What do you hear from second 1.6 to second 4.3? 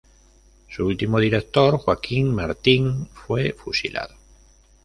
Joaquín Martín, fue fusilado.